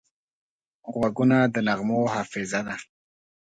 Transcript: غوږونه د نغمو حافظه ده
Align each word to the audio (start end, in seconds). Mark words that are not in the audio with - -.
غوږونه 0.93 1.37
د 1.53 1.55
نغمو 1.67 1.99
حافظه 2.13 2.59
ده 2.67 2.75